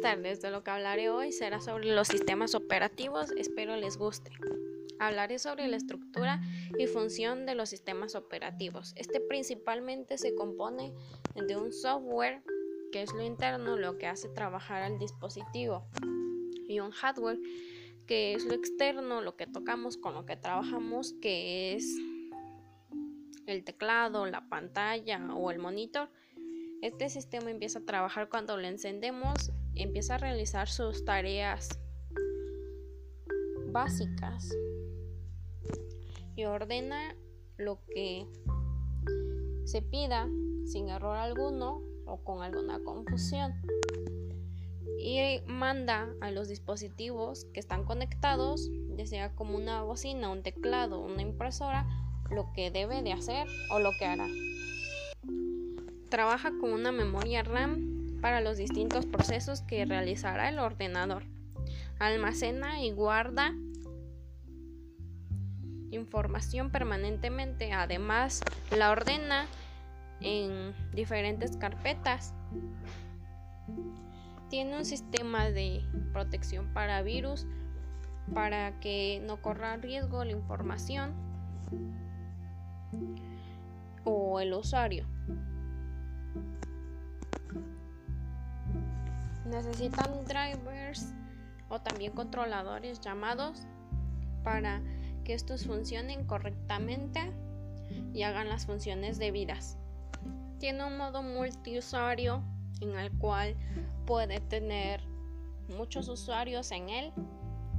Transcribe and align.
tardes, 0.00 0.40
de 0.40 0.52
lo 0.52 0.62
que 0.62 0.70
hablaré 0.70 1.10
hoy 1.10 1.32
será 1.32 1.60
sobre 1.60 1.92
los 1.92 2.06
sistemas 2.06 2.54
operativos, 2.54 3.32
espero 3.32 3.74
les 3.74 3.96
guste. 3.96 4.30
Hablaré 5.00 5.40
sobre 5.40 5.66
la 5.66 5.76
estructura 5.76 6.40
y 6.78 6.86
función 6.86 7.44
de 7.44 7.56
los 7.56 7.70
sistemas 7.70 8.14
operativos. 8.14 8.92
Este 8.94 9.20
principalmente 9.20 10.16
se 10.16 10.36
compone 10.36 10.94
de 11.34 11.56
un 11.56 11.72
software, 11.72 12.44
que 12.92 13.02
es 13.02 13.12
lo 13.12 13.22
interno, 13.24 13.76
lo 13.76 13.98
que 13.98 14.06
hace 14.06 14.28
trabajar 14.28 14.84
al 14.84 15.00
dispositivo, 15.00 15.88
y 16.68 16.78
un 16.78 16.92
hardware, 16.92 17.40
que 18.06 18.34
es 18.34 18.44
lo 18.44 18.54
externo, 18.54 19.22
lo 19.22 19.34
que 19.34 19.48
tocamos 19.48 19.96
con 19.96 20.14
lo 20.14 20.24
que 20.24 20.36
trabajamos, 20.36 21.14
que 21.14 21.74
es 21.74 21.84
el 23.46 23.64
teclado, 23.64 24.24
la 24.26 24.48
pantalla 24.48 25.20
o 25.34 25.50
el 25.50 25.58
monitor. 25.58 26.10
Este 26.80 27.08
sistema 27.08 27.50
empieza 27.50 27.80
a 27.80 27.84
trabajar 27.84 28.28
cuando 28.28 28.56
lo 28.56 28.68
encendemos, 28.68 29.50
empieza 29.76 30.14
a 30.16 30.18
realizar 30.18 30.68
sus 30.68 31.04
tareas 31.04 31.80
básicas 33.68 34.48
y 36.36 36.44
ordena 36.44 37.16
lo 37.56 37.80
que 37.86 38.26
se 39.64 39.82
pida 39.82 40.28
sin 40.66 40.88
error 40.88 41.16
alguno 41.16 41.82
o 42.06 42.22
con 42.22 42.42
alguna 42.42 42.82
confusión 42.82 43.54
y 45.04 45.42
manda 45.46 46.08
a 46.22 46.30
los 46.30 46.48
dispositivos 46.48 47.44
que 47.52 47.60
están 47.60 47.84
conectados, 47.84 48.70
ya 48.96 49.06
sea 49.06 49.34
como 49.34 49.54
una 49.54 49.82
bocina, 49.82 50.30
un 50.30 50.42
teclado, 50.42 50.98
una 50.98 51.20
impresora, 51.20 51.86
lo 52.30 52.52
que 52.54 52.70
debe 52.70 53.02
de 53.02 53.12
hacer 53.12 53.46
o 53.70 53.80
lo 53.80 53.90
que 53.98 54.06
hará. 54.06 54.28
Trabaja 56.08 56.52
con 56.58 56.72
una 56.72 56.90
memoria 56.90 57.42
RAM 57.42 57.93
para 58.24 58.40
los 58.40 58.56
distintos 58.56 59.04
procesos 59.04 59.60
que 59.60 59.84
realizará 59.84 60.48
el 60.48 60.58
ordenador. 60.58 61.24
Almacena 61.98 62.80
y 62.80 62.90
guarda 62.90 63.52
información 65.90 66.70
permanentemente. 66.70 67.72
Además, 67.72 68.40
la 68.70 68.92
ordena 68.92 69.44
en 70.22 70.74
diferentes 70.94 71.58
carpetas. 71.58 72.32
Tiene 74.48 74.78
un 74.78 74.86
sistema 74.86 75.50
de 75.50 75.82
protección 76.14 76.72
para 76.72 77.02
virus 77.02 77.46
para 78.32 78.80
que 78.80 79.22
no 79.26 79.42
corra 79.42 79.76
riesgo 79.76 80.24
la 80.24 80.32
información 80.32 81.12
o 84.04 84.40
el 84.40 84.54
usuario. 84.54 85.06
Necesitan 89.44 90.24
drivers 90.24 91.12
o 91.68 91.80
también 91.80 92.12
controladores 92.12 93.00
llamados 93.00 93.66
para 94.42 94.82
que 95.24 95.34
estos 95.34 95.66
funcionen 95.66 96.24
correctamente 96.26 97.32
y 98.12 98.22
hagan 98.22 98.48
las 98.48 98.66
funciones 98.66 99.18
debidas. 99.18 99.78
Tiene 100.58 100.84
un 100.84 100.96
modo 100.96 101.22
multiusuario 101.22 102.42
en 102.80 102.98
el 102.98 103.10
cual 103.18 103.56
puede 104.06 104.40
tener 104.40 105.02
muchos 105.76 106.08
usuarios 106.08 106.70
en 106.70 106.88
él 106.88 107.12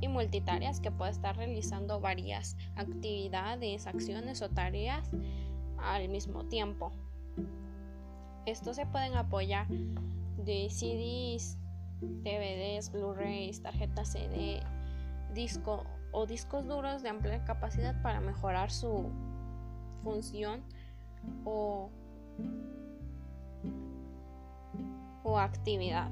y 0.00 0.08
multitareas 0.08 0.80
que 0.80 0.90
puede 0.90 1.12
estar 1.12 1.36
realizando 1.36 2.00
varias 2.00 2.56
actividades, 2.76 3.86
acciones 3.86 4.42
o 4.42 4.48
tareas 4.48 5.10
al 5.78 6.08
mismo 6.08 6.44
tiempo. 6.46 6.92
Estos 8.46 8.76
se 8.76 8.86
pueden 8.86 9.14
apoyar 9.14 9.68
de 9.68 10.68
CDs, 10.70 11.56
DVDs, 12.02 12.90
Blu-rays, 12.92 13.62
tarjetas 13.62 14.12
CD, 14.12 14.60
disco 15.34 15.84
o 16.12 16.26
discos 16.26 16.66
duros 16.66 17.02
de 17.02 17.08
amplia 17.08 17.44
capacidad 17.44 18.00
para 18.02 18.20
mejorar 18.20 18.70
su 18.70 19.10
función 20.02 20.62
o, 21.44 21.90
o 25.22 25.38
actividad. 25.38 26.10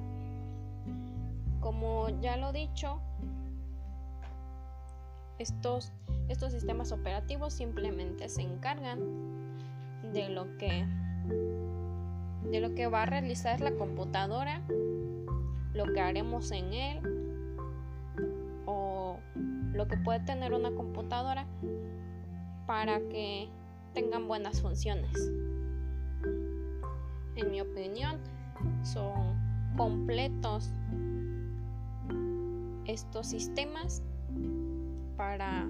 Como 1.60 2.08
ya 2.20 2.36
lo 2.36 2.50
he 2.50 2.52
dicho, 2.52 3.00
estos, 5.38 5.92
estos 6.28 6.52
sistemas 6.52 6.92
operativos 6.92 7.52
simplemente 7.52 8.28
se 8.28 8.42
encargan 8.42 9.00
de 10.12 10.28
lo 10.30 10.56
que 10.56 10.86
de 12.50 12.60
lo 12.60 12.74
que 12.74 12.88
va 12.88 13.02
a 13.02 13.06
realizar 13.06 13.60
la 13.60 13.72
computadora, 13.72 14.62
lo 15.74 15.92
que 15.92 16.00
haremos 16.00 16.50
en 16.50 16.72
él 16.72 17.00
o 18.66 19.18
lo 19.72 19.86
que 19.86 19.96
puede 19.96 20.20
tener 20.20 20.52
una 20.52 20.72
computadora 20.72 21.46
para 22.66 22.98
que 23.08 23.48
tengan 23.94 24.28
buenas 24.28 24.60
funciones. 24.60 25.12
En 27.36 27.50
mi 27.50 27.60
opinión, 27.60 28.18
son 28.82 29.38
completos 29.76 30.72
estos 32.84 33.28
sistemas 33.28 34.02
para 35.16 35.68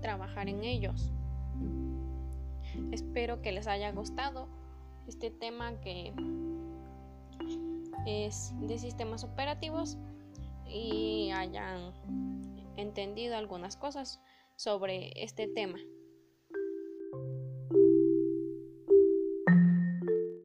trabajar 0.00 0.48
en 0.48 0.64
ellos. 0.64 1.12
Espero 2.90 3.42
que 3.42 3.52
les 3.52 3.66
haya 3.66 3.92
gustado 3.92 4.48
este 5.06 5.30
tema 5.30 5.74
que 5.80 6.12
es 8.06 8.52
de 8.60 8.78
sistemas 8.78 9.24
operativos 9.24 9.98
y 10.66 11.30
hayan 11.32 11.92
entendido 12.76 13.36
algunas 13.36 13.76
cosas 13.76 14.20
sobre 14.56 15.12
este 15.22 15.46
tema. 15.48 15.78